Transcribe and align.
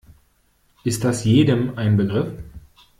Ist 0.83 1.03
das 1.03 1.25
jedem 1.25 1.77
ein 1.77 1.95
Begriff? 1.95 2.33